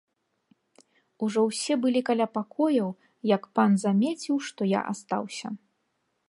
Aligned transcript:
Ужо 1.27 1.39
ўсе 1.49 1.73
былі 1.83 2.01
каля 2.07 2.27
пакояў, 2.37 2.89
як 3.35 3.43
пан 3.59 3.71
замеціў, 3.85 4.35
што 4.49 4.61
я 4.73 4.81
астаўся. 4.95 5.47